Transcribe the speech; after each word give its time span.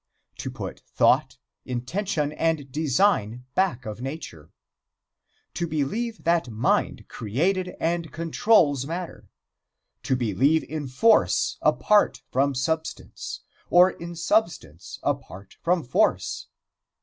To 0.39 0.49
put 0.49 0.79
thought, 0.79 1.37
intention 1.63 2.31
and 2.31 2.71
design 2.71 3.45
back 3.53 3.85
of 3.85 4.01
nature. 4.01 4.49
To 5.53 5.67
believe 5.67 6.23
that 6.23 6.49
mind 6.49 7.07
created 7.07 7.75
and 7.79 8.11
controls 8.11 8.87
matter. 8.87 9.29
To 10.01 10.15
believe 10.15 10.63
in 10.63 10.87
force 10.87 11.59
apart 11.61 12.23
from 12.31 12.55
substance, 12.55 13.41
or 13.69 13.91
in 13.91 14.15
substance 14.15 14.97
apart 15.03 15.57
from 15.61 15.83
force. 15.83 16.47